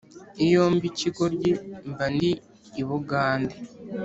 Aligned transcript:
iyo 0.45 0.63
mba 0.73 0.85
ikigoryi 0.91 1.51
mba 1.89 2.05
ndi 2.13 2.31
i 2.81 2.83
bugande 2.87 3.55